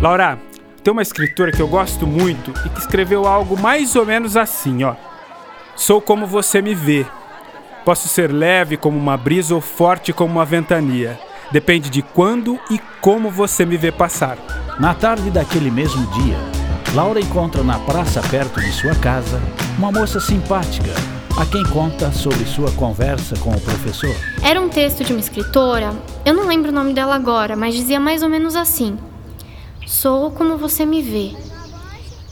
Laura, 0.00 0.38
tem 0.82 0.92
uma 0.92 1.02
escritora 1.02 1.52
que 1.52 1.60
eu 1.60 1.68
gosto 1.68 2.06
muito 2.06 2.54
e 2.64 2.70
que 2.70 2.80
escreveu 2.80 3.26
algo 3.26 3.54
mais 3.60 3.94
ou 3.94 4.06
menos 4.06 4.34
assim, 4.34 4.82
ó. 4.82 4.94
Sou 5.76 6.00
como 6.00 6.26
você 6.26 6.62
me 6.62 6.74
vê. 6.74 7.04
Posso 7.84 8.08
ser 8.08 8.32
leve 8.32 8.78
como 8.78 8.96
uma 8.96 9.18
brisa 9.18 9.54
ou 9.54 9.60
forte 9.60 10.10
como 10.10 10.32
uma 10.32 10.44
ventania. 10.46 11.20
Depende 11.52 11.90
de 11.90 12.00
quando 12.00 12.58
e 12.70 12.80
como 13.02 13.30
você 13.30 13.66
me 13.66 13.76
vê 13.76 13.92
passar. 13.92 14.38
Na 14.78 14.94
tarde 14.94 15.30
daquele 15.30 15.70
mesmo 15.70 16.06
dia, 16.12 16.38
Laura 16.94 17.20
encontra 17.20 17.62
na 17.62 17.78
praça 17.80 18.22
perto 18.22 18.58
de 18.58 18.72
sua 18.72 18.94
casa 18.94 19.38
uma 19.76 19.92
moça 19.92 20.18
simpática, 20.18 20.92
a 21.38 21.44
quem 21.44 21.62
conta 21.64 22.10
sobre 22.10 22.46
sua 22.46 22.70
conversa 22.72 23.36
com 23.38 23.50
o 23.50 23.60
professor. 23.60 24.14
Era 24.42 24.60
um 24.60 24.70
texto 24.70 25.04
de 25.04 25.12
uma 25.12 25.20
escritora, 25.20 25.92
eu 26.24 26.32
não 26.32 26.46
lembro 26.46 26.70
o 26.70 26.74
nome 26.74 26.94
dela 26.94 27.14
agora, 27.14 27.54
mas 27.54 27.74
dizia 27.74 28.00
mais 28.00 28.22
ou 28.22 28.30
menos 28.30 28.56
assim: 28.56 28.96
Sou 29.90 30.30
como 30.30 30.56
você 30.56 30.86
me 30.86 31.02
vê. 31.02 31.32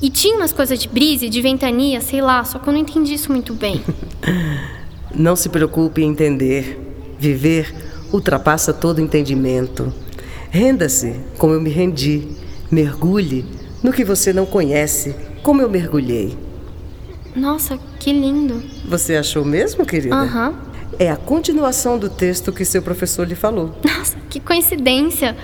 E 0.00 0.08
tinha 0.08 0.36
umas 0.36 0.52
coisas 0.52 0.78
de 0.78 0.88
brisa, 0.88 1.28
de 1.28 1.42
ventania, 1.42 2.00
sei 2.00 2.22
lá, 2.22 2.44
só 2.44 2.56
que 2.56 2.68
eu 2.68 2.72
não 2.72 2.78
entendi 2.78 3.14
isso 3.14 3.32
muito 3.32 3.52
bem. 3.52 3.82
não 5.12 5.34
se 5.34 5.48
preocupe 5.48 6.00
em 6.00 6.08
entender. 6.08 6.78
Viver 7.18 7.74
ultrapassa 8.12 8.72
todo 8.72 9.00
entendimento. 9.00 9.92
Renda-se 10.50 11.16
como 11.36 11.52
eu 11.52 11.60
me 11.60 11.68
rendi. 11.68 12.28
Mergulhe 12.70 13.44
no 13.82 13.92
que 13.92 14.04
você 14.04 14.32
não 14.32 14.46
conhece, 14.46 15.16
como 15.42 15.60
eu 15.60 15.68
mergulhei. 15.68 16.38
Nossa, 17.34 17.76
que 17.98 18.12
lindo. 18.12 18.62
Você 18.88 19.16
achou 19.16 19.44
mesmo, 19.44 19.84
querida? 19.84 20.14
Aham. 20.14 20.50
Uhum. 20.50 20.56
É 20.96 21.10
a 21.10 21.16
continuação 21.16 21.98
do 21.98 22.08
texto 22.08 22.52
que 22.52 22.64
seu 22.64 22.82
professor 22.82 23.26
lhe 23.26 23.34
falou. 23.34 23.74
Nossa, 23.84 24.16
que 24.30 24.38
coincidência. 24.38 25.36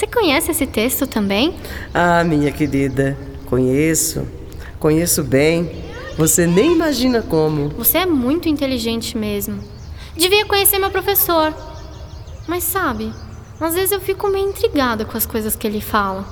Você 0.00 0.06
conhece 0.06 0.50
esse 0.50 0.66
texto 0.66 1.06
também? 1.06 1.54
Ah, 1.92 2.24
minha 2.24 2.50
querida, 2.50 3.18
conheço. 3.44 4.26
Conheço 4.78 5.22
bem. 5.22 5.70
Você 6.16 6.46
nem 6.46 6.72
imagina 6.72 7.20
como. 7.20 7.68
Você 7.76 7.98
é 7.98 8.06
muito 8.06 8.48
inteligente 8.48 9.14
mesmo. 9.18 9.62
Devia 10.16 10.46
conhecer 10.46 10.78
meu 10.78 10.90
professor. 10.90 11.54
Mas 12.48 12.64
sabe, 12.64 13.12
às 13.60 13.74
vezes 13.74 13.92
eu 13.92 14.00
fico 14.00 14.26
meio 14.28 14.48
intrigada 14.48 15.04
com 15.04 15.18
as 15.18 15.26
coisas 15.26 15.54
que 15.54 15.66
ele 15.66 15.82
fala. 15.82 16.24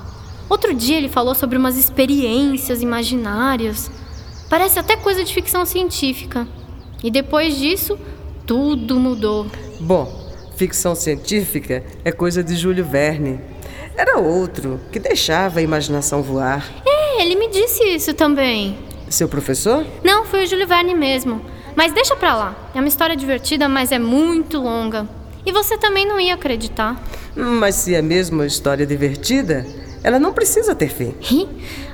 Outro 0.48 0.72
dia 0.72 0.96
ele 0.96 1.10
falou 1.10 1.34
sobre 1.34 1.58
umas 1.58 1.76
experiências 1.76 2.80
imaginárias. 2.80 3.90
Parece 4.48 4.78
até 4.78 4.96
coisa 4.96 5.22
de 5.22 5.34
ficção 5.34 5.66
científica. 5.66 6.48
E 7.04 7.10
depois 7.10 7.58
disso, 7.58 7.98
tudo 8.46 8.98
mudou. 8.98 9.46
Bom, 9.78 10.32
ficção 10.56 10.94
científica 10.94 11.84
é 12.02 12.10
coisa 12.10 12.42
de 12.42 12.56
Júlio 12.56 12.82
Verne. 12.82 13.57
Era 13.98 14.16
outro, 14.16 14.80
que 14.92 15.00
deixava 15.00 15.58
a 15.58 15.62
imaginação 15.62 16.22
voar. 16.22 16.64
É, 16.86 17.20
ele 17.20 17.34
me 17.34 17.50
disse 17.50 17.82
isso 17.82 18.14
também. 18.14 18.78
Seu 19.10 19.28
professor? 19.28 19.84
Não, 20.04 20.24
foi 20.24 20.44
o 20.44 20.46
Júlio 20.46 20.68
Verne 20.68 20.94
mesmo. 20.94 21.40
Mas 21.74 21.92
deixa 21.92 22.14
pra 22.14 22.36
lá. 22.36 22.70
É 22.72 22.78
uma 22.78 22.86
história 22.86 23.16
divertida, 23.16 23.68
mas 23.68 23.90
é 23.90 23.98
muito 23.98 24.58
longa. 24.58 25.08
E 25.44 25.50
você 25.50 25.76
também 25.76 26.06
não 26.06 26.20
ia 26.20 26.34
acreditar. 26.34 27.02
Mas 27.34 27.74
se 27.74 27.92
é 27.92 28.00
mesmo 28.00 28.36
uma 28.36 28.46
história 28.46 28.86
divertida, 28.86 29.66
ela 30.04 30.20
não 30.20 30.32
precisa 30.32 30.76
ter 30.76 30.90
fim. 30.90 31.12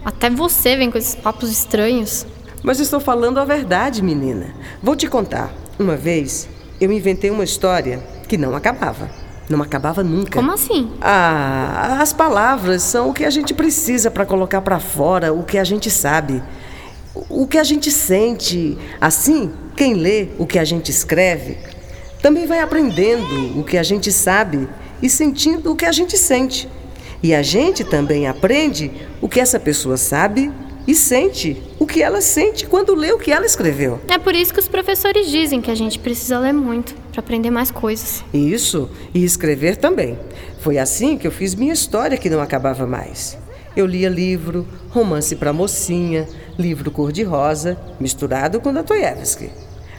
Até 0.04 0.28
você 0.28 0.76
vem 0.76 0.90
com 0.90 0.98
esses 0.98 1.14
papos 1.14 1.50
estranhos. 1.50 2.26
Mas 2.62 2.80
estou 2.80 3.00
falando 3.00 3.40
a 3.40 3.46
verdade, 3.46 4.02
menina. 4.02 4.54
Vou 4.82 4.94
te 4.94 5.06
contar. 5.06 5.50
Uma 5.78 5.96
vez, 5.96 6.50
eu 6.78 6.92
inventei 6.92 7.30
uma 7.30 7.44
história 7.44 7.98
que 8.28 8.36
não 8.36 8.54
acabava. 8.54 9.23
Não 9.48 9.60
acabava 9.60 10.02
nunca. 10.02 10.38
Como 10.38 10.52
assim? 10.52 10.90
Ah, 11.00 11.98
as 12.00 12.12
palavras 12.12 12.82
são 12.82 13.10
o 13.10 13.12
que 13.12 13.24
a 13.24 13.30
gente 13.30 13.52
precisa 13.52 14.10
para 14.10 14.24
colocar 14.24 14.62
para 14.62 14.80
fora 14.80 15.32
o 15.32 15.42
que 15.42 15.58
a 15.58 15.64
gente 15.64 15.90
sabe, 15.90 16.42
o 17.28 17.46
que 17.46 17.58
a 17.58 17.64
gente 17.64 17.90
sente. 17.90 18.78
Assim, 19.00 19.52
quem 19.76 19.94
lê 19.94 20.28
o 20.38 20.46
que 20.46 20.58
a 20.58 20.64
gente 20.64 20.90
escreve 20.90 21.58
também 22.22 22.46
vai 22.46 22.60
aprendendo 22.60 23.58
o 23.58 23.62
que 23.62 23.76
a 23.76 23.82
gente 23.82 24.10
sabe 24.10 24.66
e 25.02 25.10
sentindo 25.10 25.72
o 25.72 25.76
que 25.76 25.84
a 25.84 25.92
gente 25.92 26.16
sente. 26.16 26.68
E 27.22 27.34
a 27.34 27.42
gente 27.42 27.84
também 27.84 28.26
aprende 28.26 28.90
o 29.20 29.28
que 29.28 29.40
essa 29.40 29.60
pessoa 29.60 29.98
sabe 29.98 30.50
e 30.86 30.94
sente 30.94 31.62
o 31.78 31.86
que 31.86 32.02
ela 32.02 32.20
sente 32.22 32.66
quando 32.66 32.94
lê 32.94 33.12
o 33.12 33.18
que 33.18 33.30
ela 33.30 33.44
escreveu. 33.44 34.00
É 34.08 34.18
por 34.18 34.34
isso 34.34 34.54
que 34.54 34.60
os 34.60 34.68
professores 34.68 35.30
dizem 35.30 35.60
que 35.60 35.70
a 35.70 35.74
gente 35.74 35.98
precisa 35.98 36.38
ler 36.38 36.52
muito 36.52 37.03
para 37.14 37.20
aprender 37.20 37.50
mais 37.50 37.70
coisas. 37.70 38.24
Isso, 38.34 38.90
e 39.14 39.24
escrever 39.24 39.76
também. 39.76 40.18
Foi 40.58 40.78
assim 40.78 41.16
que 41.16 41.26
eu 41.26 41.30
fiz 41.30 41.54
minha 41.54 41.72
história 41.72 42.18
que 42.18 42.28
não 42.28 42.40
acabava 42.40 42.86
mais. 42.86 43.38
Eu 43.76 43.86
lia 43.86 44.08
livro, 44.08 44.66
romance 44.90 45.36
para 45.36 45.52
mocinha, 45.52 46.28
livro 46.58 46.90
cor-de-rosa, 46.90 47.78
misturado 48.00 48.60
com 48.60 48.72
Dostoiévski. 48.72 49.50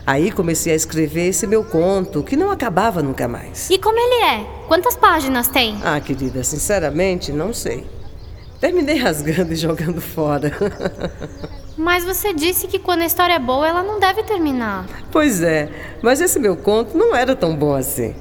Aí 0.05 0.29
comecei 0.29 0.73
a 0.73 0.75
escrever 0.75 1.29
esse 1.29 1.47
meu 1.47 1.63
conto, 1.63 2.21
que 2.21 2.35
não 2.35 2.51
acabava 2.51 3.01
nunca 3.01 3.27
mais. 3.27 3.69
E 3.69 3.77
como 3.77 3.97
ele 3.97 4.23
é? 4.23 4.45
Quantas 4.67 4.95
páginas 4.95 5.47
tem? 5.47 5.77
Ah, 5.83 5.99
querida, 5.99 6.43
sinceramente, 6.43 7.31
não 7.31 7.53
sei. 7.53 7.85
Terminei 8.59 8.97
rasgando 8.97 9.53
e 9.53 9.55
jogando 9.55 10.01
fora. 10.01 10.51
Mas 11.77 12.05
você 12.05 12.33
disse 12.33 12.67
que 12.67 12.79
quando 12.79 13.01
a 13.01 13.05
história 13.05 13.33
é 13.33 13.39
boa, 13.39 13.67
ela 13.67 13.83
não 13.83 13.99
deve 13.99 14.23
terminar. 14.23 14.87
Pois 15.11 15.41
é, 15.41 15.69
mas 16.01 16.21
esse 16.21 16.39
meu 16.39 16.55
conto 16.55 16.97
não 16.97 17.15
era 17.15 17.35
tão 17.35 17.55
bom 17.55 17.73
assim. 17.73 18.15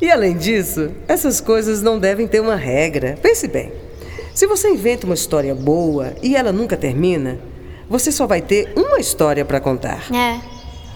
E 0.00 0.10
além 0.10 0.36
disso, 0.36 0.90
essas 1.06 1.40
coisas 1.40 1.80
não 1.80 1.98
devem 1.98 2.26
ter 2.26 2.40
uma 2.40 2.56
regra. 2.56 3.16
Pense 3.22 3.46
bem. 3.46 3.72
Se 4.34 4.46
você 4.46 4.68
inventa 4.68 5.06
uma 5.06 5.14
história 5.14 5.54
boa 5.54 6.14
e 6.22 6.34
ela 6.34 6.50
nunca 6.50 6.76
termina, 6.76 7.38
você 7.88 8.10
só 8.10 8.26
vai 8.26 8.40
ter 8.40 8.72
uma 8.74 8.98
história 8.98 9.44
para 9.44 9.60
contar. 9.60 10.02
É, 10.12 10.40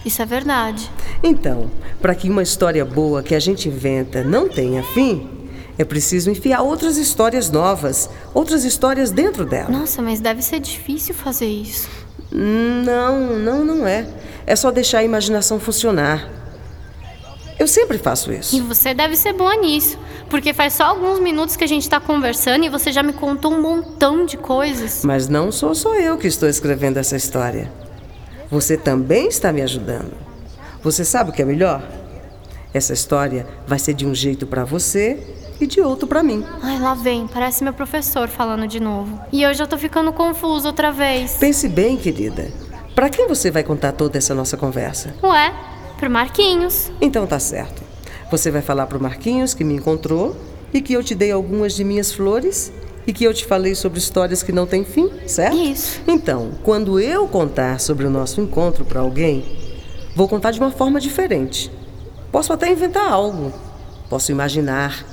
isso 0.03 0.21
é 0.21 0.25
verdade. 0.25 0.91
Então, 1.23 1.69
para 2.01 2.15
que 2.15 2.29
uma 2.29 2.43
história 2.43 2.83
boa 2.83 3.23
que 3.23 3.35
a 3.35 3.39
gente 3.39 3.69
inventa 3.69 4.23
não 4.23 4.49
tenha 4.49 4.83
fim, 4.83 5.36
é 5.77 5.85
preciso 5.85 6.31
enfiar 6.31 6.61
outras 6.61 6.97
histórias 6.97 7.51
novas, 7.51 8.09
outras 8.33 8.63
histórias 8.63 9.11
dentro 9.11 9.45
dela. 9.45 9.69
Nossa, 9.69 10.01
mas 10.01 10.19
deve 10.19 10.41
ser 10.41 10.59
difícil 10.59 11.13
fazer 11.13 11.47
isso. 11.47 11.87
Não, 12.31 13.37
não, 13.37 13.63
não 13.63 13.87
é. 13.87 14.07
É 14.45 14.55
só 14.55 14.71
deixar 14.71 14.99
a 14.99 15.03
imaginação 15.03 15.59
funcionar. 15.59 16.29
Eu 17.59 17.67
sempre 17.67 17.97
faço 17.97 18.31
isso. 18.31 18.55
E 18.55 18.61
você 18.61 18.93
deve 18.93 19.15
ser 19.15 19.33
boa 19.33 19.55
nisso. 19.55 19.97
Porque 20.29 20.53
faz 20.53 20.73
só 20.73 20.85
alguns 20.85 21.19
minutos 21.19 21.55
que 21.55 21.63
a 21.63 21.67
gente 21.67 21.83
está 21.83 21.99
conversando 21.99 22.65
e 22.65 22.69
você 22.69 22.91
já 22.91 23.01
me 23.01 23.13
contou 23.13 23.53
um 23.53 23.61
montão 23.61 24.25
de 24.25 24.35
coisas. 24.35 25.03
Mas 25.03 25.27
não 25.27 25.51
sou 25.51 25.73
só 25.73 25.95
eu 25.95 26.17
que 26.17 26.27
estou 26.27 26.49
escrevendo 26.49 26.97
essa 26.97 27.15
história. 27.15 27.71
Você 28.49 28.77
também 28.77 29.27
está 29.27 29.51
me 29.53 29.61
ajudando. 29.61 30.11
Você 30.83 31.05
sabe 31.05 31.29
o 31.29 31.33
que 31.33 31.41
é 31.41 31.45
melhor? 31.45 31.81
Essa 32.73 32.93
história 32.93 33.47
vai 33.65 33.79
ser 33.79 33.93
de 33.93 34.05
um 34.05 34.13
jeito 34.13 34.45
para 34.45 34.63
você 34.63 35.36
e 35.59 35.67
de 35.67 35.81
outro 35.81 36.07
para 36.07 36.23
mim. 36.23 36.43
Ai, 36.61 36.79
lá 36.79 36.93
vem, 36.93 37.27
parece 37.27 37.63
meu 37.63 37.73
professor 37.73 38.27
falando 38.27 38.67
de 38.67 38.79
novo. 38.79 39.19
E 39.31 39.41
eu 39.41 39.53
já 39.53 39.65
tô 39.65 39.77
ficando 39.77 40.13
confuso 40.13 40.67
outra 40.67 40.91
vez. 40.91 41.37
Pense 41.39 41.67
bem, 41.67 41.97
querida. 41.97 42.51
Para 42.95 43.09
quem 43.09 43.27
você 43.27 43.51
vai 43.51 43.63
contar 43.63 43.91
toda 43.91 44.17
essa 44.17 44.33
nossa 44.33 44.57
conversa? 44.57 45.13
Ué, 45.23 45.53
pro 45.97 46.09
Marquinhos. 46.09 46.91
Então 46.99 47.27
tá 47.27 47.39
certo. 47.39 47.83
Você 48.31 48.51
vai 48.51 48.61
falar 48.61 48.87
pro 48.87 49.01
Marquinhos 49.01 49.53
que 49.53 49.63
me 49.63 49.75
encontrou 49.75 50.35
e 50.73 50.81
que 50.81 50.93
eu 50.93 51.03
te 51.03 51.15
dei 51.15 51.31
algumas 51.31 51.73
de 51.73 51.83
minhas 51.83 52.11
flores 52.11 52.71
e 53.05 53.13
que 53.13 53.23
eu 53.23 53.33
te 53.33 53.45
falei 53.45 53.73
sobre 53.73 53.99
histórias 53.99 54.43
que 54.43 54.51
não 54.51 54.67
têm 54.67 54.83
fim, 54.83 55.09
certo? 55.25 55.55
Isso. 55.55 56.01
Então, 56.05 56.51
quando 56.61 56.99
eu 56.99 57.25
contar 57.27 57.79
sobre 57.79 58.05
o 58.05 58.09
nosso 58.09 58.41
encontro 58.41 58.83
para 58.83 58.99
alguém, 58.99 59.45
vou 60.13 60.27
contar 60.27 60.51
de 60.51 60.59
uma 60.59 60.71
forma 60.71 60.99
diferente. 60.99 61.71
Posso 62.31 62.51
até 62.51 62.69
inventar 62.69 63.09
algo. 63.09 63.53
Posso 64.09 64.31
imaginar. 64.31 65.05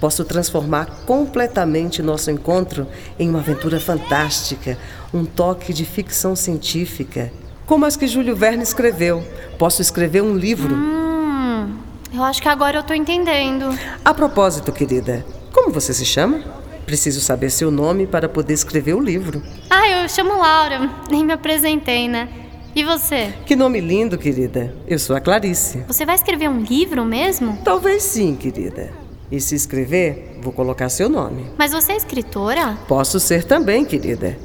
Posso 0.00 0.24
transformar 0.24 0.86
completamente 1.04 2.02
nosso 2.02 2.30
encontro 2.30 2.86
em 3.18 3.28
uma 3.28 3.40
aventura 3.40 3.80
fantástica, 3.80 4.78
um 5.12 5.24
toque 5.24 5.72
de 5.72 5.84
ficção 5.84 6.36
científica, 6.36 7.32
como 7.66 7.84
as 7.84 7.96
que 7.96 8.06
Júlio 8.06 8.36
Verne 8.36 8.62
escreveu. 8.62 9.22
Posso 9.58 9.82
escrever 9.82 10.22
um 10.22 10.36
livro. 10.36 10.74
Hum, 10.74 11.76
eu 12.14 12.22
acho 12.22 12.40
que 12.40 12.48
agora 12.48 12.78
eu 12.78 12.82
tô 12.82 12.94
entendendo. 12.94 13.76
A 14.04 14.14
propósito, 14.14 14.70
querida, 14.70 15.26
como 15.52 15.72
você 15.72 15.92
se 15.92 16.04
chama? 16.04 16.42
Preciso 16.86 17.20
saber 17.20 17.50
seu 17.50 17.70
nome 17.70 18.06
para 18.06 18.28
poder 18.28 18.54
escrever 18.54 18.94
o 18.94 19.00
livro. 19.00 19.42
Ah, 19.68 19.86
eu 19.88 20.08
chamo 20.08 20.38
Laura. 20.38 20.88
Nem 21.10 21.24
me 21.24 21.32
apresentei, 21.32 22.08
né? 22.08 22.28
E 22.74 22.84
você? 22.84 23.34
Que 23.44 23.56
nome 23.56 23.80
lindo, 23.80 24.16
querida. 24.16 24.74
Eu 24.86 24.98
sou 24.98 25.16
a 25.16 25.20
Clarice. 25.20 25.84
Você 25.88 26.06
vai 26.06 26.14
escrever 26.14 26.48
um 26.48 26.60
livro 26.60 27.04
mesmo? 27.04 27.58
Talvez 27.64 28.04
sim, 28.04 28.36
querida. 28.36 28.90
E 29.30 29.40
se 29.40 29.54
escrever, 29.54 30.38
vou 30.40 30.52
colocar 30.52 30.88
seu 30.88 31.08
nome. 31.08 31.46
Mas 31.58 31.72
você 31.72 31.92
é 31.92 31.96
escritora? 31.96 32.78
Posso 32.88 33.20
ser 33.20 33.44
também, 33.44 33.84
querida. 33.84 34.38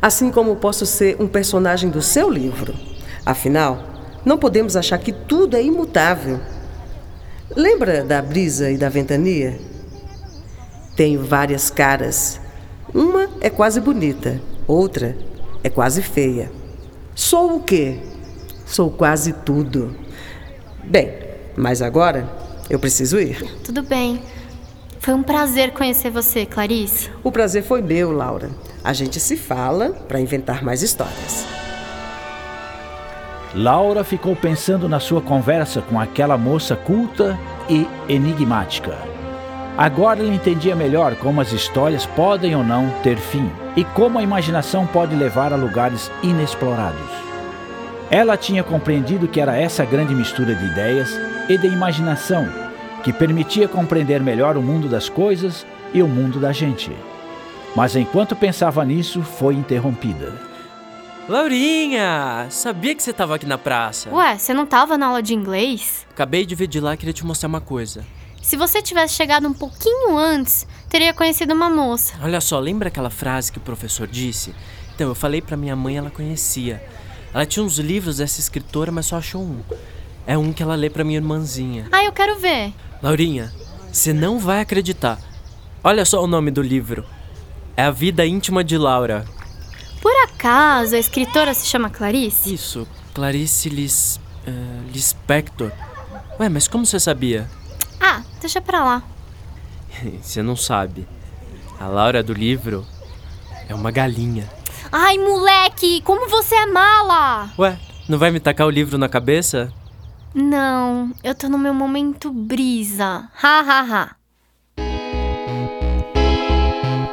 Assim 0.00 0.30
como 0.30 0.56
posso 0.56 0.86
ser 0.86 1.16
um 1.20 1.26
personagem 1.26 1.90
do 1.90 2.00
seu 2.00 2.30
livro. 2.30 2.74
Afinal, 3.26 3.82
não 4.24 4.38
podemos 4.38 4.76
achar 4.76 4.98
que 4.98 5.12
tudo 5.12 5.56
é 5.56 5.62
imutável. 5.62 6.40
Lembra 7.56 8.04
da 8.04 8.22
brisa 8.22 8.70
e 8.70 8.76
da 8.76 8.88
ventania? 8.88 9.58
Tenho 10.94 11.24
várias 11.24 11.70
caras. 11.70 12.40
Uma 12.94 13.28
é 13.40 13.50
quase 13.50 13.80
bonita, 13.80 14.40
outra 14.66 15.16
é 15.64 15.68
quase 15.68 16.02
feia. 16.02 16.50
Sou 17.14 17.56
o 17.56 17.62
quê? 17.62 17.98
Sou 18.64 18.90
quase 18.90 19.32
tudo. 19.32 19.94
Bem, 20.84 21.12
mas 21.56 21.82
agora 21.82 22.28
eu 22.68 22.78
preciso 22.78 23.18
ir. 23.18 23.42
Tudo 23.64 23.82
bem. 23.82 24.22
Foi 25.00 25.14
um 25.14 25.22
prazer 25.22 25.72
conhecer 25.72 26.10
você, 26.10 26.44
Clarice. 26.44 27.10
O 27.22 27.32
prazer 27.32 27.62
foi 27.62 27.80
meu, 27.80 28.12
Laura. 28.12 28.50
A 28.82 28.92
gente 28.92 29.18
se 29.20 29.36
fala 29.36 29.90
para 29.90 30.20
inventar 30.20 30.62
mais 30.62 30.82
histórias. 30.82 31.46
Laura 33.54 34.04
ficou 34.04 34.36
pensando 34.36 34.88
na 34.88 35.00
sua 35.00 35.22
conversa 35.22 35.80
com 35.80 35.98
aquela 35.98 36.36
moça 36.36 36.76
culta 36.76 37.38
e 37.68 37.86
enigmática. 38.08 38.98
Agora 39.78 40.20
ele 40.20 40.34
entendia 40.34 40.74
melhor 40.74 41.14
como 41.16 41.40
as 41.40 41.52
histórias 41.52 42.04
podem 42.04 42.54
ou 42.54 42.64
não 42.64 42.90
ter 43.02 43.16
fim 43.16 43.50
e 43.76 43.84
como 43.84 44.18
a 44.18 44.22
imaginação 44.22 44.86
pode 44.86 45.14
levar 45.14 45.52
a 45.52 45.56
lugares 45.56 46.10
inexplorados. 46.22 47.28
Ela 48.10 48.36
tinha 48.36 48.64
compreendido 48.64 49.28
que 49.28 49.40
era 49.40 49.56
essa 49.56 49.84
grande 49.84 50.14
mistura 50.14 50.54
de 50.54 50.66
ideias 50.66 51.18
e 51.48 51.56
de 51.56 51.66
imaginação 51.66 52.48
que 53.02 53.12
permitia 53.12 53.68
compreender 53.68 54.20
melhor 54.20 54.56
o 54.56 54.62
mundo 54.62 54.88
das 54.88 55.08
coisas 55.08 55.66
e 55.94 56.02
o 56.02 56.08
mundo 56.08 56.38
da 56.38 56.52
gente. 56.52 56.92
Mas 57.74 57.96
enquanto 57.96 58.36
pensava 58.36 58.84
nisso, 58.84 59.22
foi 59.22 59.54
interrompida. 59.54 60.34
Laurinha! 61.28 62.46
Sabia 62.50 62.94
que 62.94 63.02
você 63.02 63.10
estava 63.10 63.36
aqui 63.36 63.46
na 63.46 63.58
praça. 63.58 64.10
Ué, 64.10 64.38
você 64.38 64.54
não 64.54 64.66
tava 64.66 64.96
na 64.96 65.06
aula 65.06 65.22
de 65.22 65.34
inglês? 65.34 66.06
Acabei 66.10 66.44
de 66.46 66.54
ver 66.54 66.66
de 66.66 66.80
lá 66.80 66.94
e 66.94 66.96
queria 66.96 67.12
te 67.12 67.24
mostrar 67.24 67.48
uma 67.48 67.60
coisa. 67.60 68.04
Se 68.42 68.56
você 68.56 68.80
tivesse 68.80 69.14
chegado 69.14 69.46
um 69.46 69.52
pouquinho 69.52 70.16
antes, 70.16 70.66
teria 70.88 71.12
conhecido 71.12 71.52
uma 71.52 71.68
moça. 71.68 72.14
Olha 72.22 72.40
só, 72.40 72.58
lembra 72.58 72.88
aquela 72.88 73.10
frase 73.10 73.52
que 73.52 73.58
o 73.58 73.60
professor 73.60 74.06
disse? 74.06 74.54
Então, 74.94 75.08
eu 75.08 75.14
falei 75.14 75.42
para 75.42 75.56
minha 75.56 75.76
mãe, 75.76 75.98
ela 75.98 76.10
conhecia. 76.10 76.82
Ela 77.32 77.44
tinha 77.44 77.62
uns 77.62 77.78
livros 77.78 78.16
dessa 78.16 78.40
escritora, 78.40 78.90
mas 78.90 79.06
só 79.06 79.16
achou 79.18 79.42
um. 79.42 79.60
É 80.28 80.36
um 80.36 80.52
que 80.52 80.62
ela 80.62 80.74
lê 80.74 80.90
para 80.90 81.04
minha 81.04 81.18
irmãzinha. 81.18 81.88
Ah, 81.90 82.04
eu 82.04 82.12
quero 82.12 82.38
ver. 82.38 82.74
Laurinha, 83.02 83.50
você 83.90 84.12
não 84.12 84.38
vai 84.38 84.60
acreditar. 84.60 85.18
Olha 85.82 86.04
só 86.04 86.22
o 86.22 86.26
nome 86.26 86.50
do 86.50 86.60
livro. 86.60 87.02
É 87.74 87.84
A 87.84 87.90
Vida 87.90 88.26
Íntima 88.26 88.62
de 88.62 88.76
Laura. 88.76 89.24
Por 90.02 90.12
acaso 90.24 90.94
a 90.94 90.98
escritora 90.98 91.54
se 91.54 91.66
chama 91.66 91.88
Clarice? 91.88 92.52
Isso, 92.52 92.86
Clarice 93.14 93.70
Lis, 93.70 94.20
uh, 94.46 94.90
Lispector. 94.92 95.72
Ué, 96.38 96.50
mas 96.50 96.68
como 96.68 96.84
você 96.84 97.00
sabia? 97.00 97.48
Ah, 97.98 98.22
deixa 98.38 98.60
pra 98.60 98.84
lá. 98.84 99.02
você 100.20 100.42
não 100.42 100.56
sabe. 100.56 101.08
A 101.80 101.86
Laura 101.86 102.22
do 102.22 102.34
livro 102.34 102.84
é 103.66 103.74
uma 103.74 103.90
galinha. 103.90 104.46
Ai, 104.92 105.16
moleque, 105.16 106.02
como 106.02 106.28
você 106.28 106.54
é 106.54 106.66
mala! 106.66 107.50
Ué, 107.58 107.78
não 108.06 108.18
vai 108.18 108.30
me 108.30 108.38
tacar 108.38 108.66
o 108.66 108.70
livro 108.70 108.98
na 108.98 109.08
cabeça? 109.08 109.72
Não, 110.34 111.10
eu 111.24 111.34
tô 111.34 111.48
no 111.48 111.58
meu 111.58 111.72
momento 111.72 112.30
brisa. 112.30 113.28
Ha 113.42 113.60
ha 113.60 113.80
ha. 113.80 114.16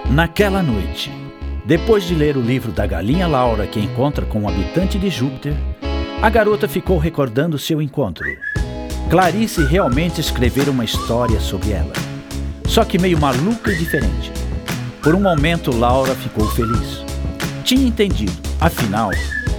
Naquela 0.09 0.61
noite, 0.61 1.11
depois 1.65 2.03
de 2.03 2.13
ler 2.13 2.37
o 2.37 2.41
livro 2.41 2.71
da 2.71 2.85
galinha 2.85 3.27
Laura 3.27 3.67
que 3.67 3.79
encontra 3.79 4.25
com 4.25 4.41
um 4.41 4.49
habitante 4.49 4.99
de 4.99 5.09
Júpiter, 5.09 5.53
a 6.21 6.29
garota 6.29 6.67
ficou 6.67 6.97
recordando 6.97 7.57
seu 7.57 7.81
encontro. 7.81 8.25
Clarice 9.09 9.63
realmente 9.63 10.19
escrevera 10.19 10.71
uma 10.71 10.83
história 10.83 11.39
sobre 11.39 11.71
ela, 11.71 11.93
só 12.67 12.83
que 12.83 12.97
meio 12.97 13.19
maluca 13.19 13.71
e 13.71 13.77
diferente. 13.77 14.31
Por 15.01 15.15
um 15.15 15.21
momento, 15.21 15.75
Laura 15.75 16.15
ficou 16.15 16.47
feliz. 16.49 17.03
Tinha 17.63 17.87
entendido, 17.87 18.33
afinal, 18.59 19.11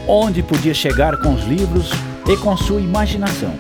onde 0.07 0.43
podia 0.43 0.75
chegar 0.75 1.17
com 1.19 1.35
os 1.35 1.45
livros 1.45 1.91
e 2.29 2.37
com 2.37 2.57
sua 2.57 2.81
imaginação. 2.81 3.55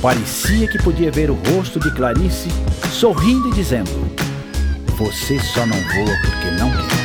Parecia 0.00 0.66
que 0.66 0.82
podia 0.82 1.10
ver 1.10 1.30
o 1.30 1.34
rosto 1.34 1.78
de 1.78 1.90
Clarice 1.92 2.48
sorrindo 2.92 3.48
e 3.48 3.52
dizendo: 3.52 3.90
Você 4.96 5.38
só 5.40 5.64
não 5.66 5.76
voa 5.76 6.16
porque 6.22 6.50
não 6.58 6.70
quer. 6.70 7.02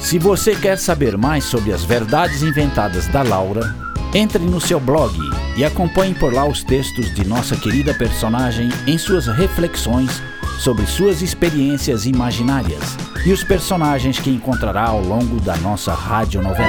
Se 0.00 0.18
você 0.18 0.54
quer 0.54 0.76
saber 0.76 1.16
mais 1.16 1.44
sobre 1.44 1.72
as 1.72 1.84
verdades 1.84 2.42
inventadas 2.42 3.06
da 3.08 3.22
Laura, 3.22 3.74
entre 4.12 4.40
no 4.40 4.60
seu 4.60 4.78
blog 4.78 5.18
e 5.56 5.64
acompanhe 5.64 6.12
por 6.14 6.34
lá 6.34 6.44
os 6.44 6.62
textos 6.62 7.14
de 7.14 7.26
nossa 7.26 7.56
querida 7.56 7.94
personagem 7.94 8.68
em 8.86 8.98
suas 8.98 9.26
reflexões 9.26 10.22
sobre 10.62 10.86
suas 10.86 11.22
experiências 11.22 12.06
imaginárias 12.06 12.96
e 13.26 13.32
os 13.32 13.42
personagens 13.42 14.20
que 14.20 14.30
encontrará 14.30 14.84
ao 14.84 15.00
longo 15.00 15.40
da 15.40 15.56
nossa 15.56 15.92
radionovela. 15.92 16.68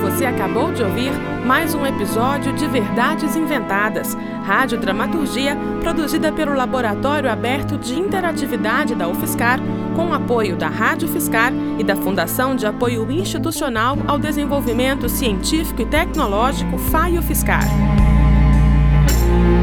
Você 0.00 0.24
acabou 0.24 0.72
de 0.72 0.82
ouvir 0.82 1.12
mais 1.44 1.74
um 1.74 1.84
episódio 1.84 2.54
de 2.54 2.66
Verdades 2.66 3.36
Inventadas, 3.36 4.16
rádio 4.46 4.80
dramaturgia 4.80 5.54
produzida 5.82 6.32
pelo 6.32 6.54
Laboratório 6.54 7.30
Aberto 7.30 7.76
de 7.76 7.92
Interatividade 7.98 8.94
da 8.94 9.06
UFSCar, 9.06 9.60
com 9.94 10.12
apoio 10.12 10.56
da 10.56 10.68
Rádio 10.68 11.08
Fiscar 11.08 11.52
e 11.78 11.84
da 11.84 11.96
Fundação 11.96 12.56
de 12.56 12.66
Apoio 12.66 13.10
Institucional 13.10 13.96
ao 14.06 14.18
Desenvolvimento 14.18 15.08
Científico 15.08 15.82
e 15.82 15.86
Tecnológico 15.86 16.78
FAI 16.78 17.18
UFSCar. 17.18 18.11